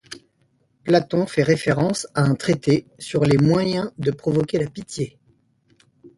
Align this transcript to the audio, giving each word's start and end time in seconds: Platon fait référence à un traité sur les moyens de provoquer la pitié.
Platon 0.83 1.27
fait 1.27 1.43
référence 1.43 2.07
à 2.15 2.23
un 2.23 2.33
traité 2.33 2.87
sur 2.97 3.23
les 3.23 3.37
moyens 3.37 3.91
de 3.99 4.09
provoquer 4.09 4.57
la 4.57 4.67
pitié. 4.67 5.19